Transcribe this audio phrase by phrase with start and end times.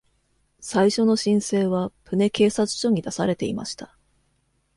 [0.59, 3.95] 最初の申請はプネ警察署に出されていました。